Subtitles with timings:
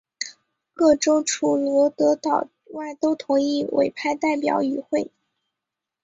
[0.73, 5.11] 各州除罗德岛外都同意委派代表与会。